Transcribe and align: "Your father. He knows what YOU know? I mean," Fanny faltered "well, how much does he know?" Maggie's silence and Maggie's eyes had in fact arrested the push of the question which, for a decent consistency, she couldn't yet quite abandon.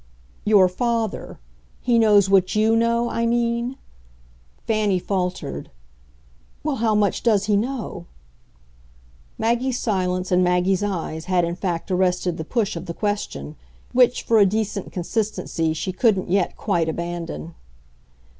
"Your 0.45 0.67
father. 0.67 1.37
He 1.79 1.99
knows 1.99 2.27
what 2.27 2.55
YOU 2.55 2.75
know? 2.75 3.07
I 3.11 3.27
mean," 3.27 3.77
Fanny 4.65 4.97
faltered 4.97 5.69
"well, 6.63 6.77
how 6.77 6.95
much 6.95 7.21
does 7.21 7.45
he 7.45 7.55
know?" 7.55 8.07
Maggie's 9.37 9.77
silence 9.77 10.31
and 10.31 10.43
Maggie's 10.43 10.81
eyes 10.81 11.25
had 11.25 11.45
in 11.45 11.53
fact 11.55 11.91
arrested 11.91 12.37
the 12.37 12.43
push 12.43 12.75
of 12.75 12.87
the 12.87 12.95
question 12.95 13.55
which, 13.93 14.23
for 14.23 14.39
a 14.39 14.45
decent 14.47 14.91
consistency, 14.91 15.71
she 15.71 15.91
couldn't 15.91 16.31
yet 16.31 16.57
quite 16.57 16.89
abandon. 16.89 17.53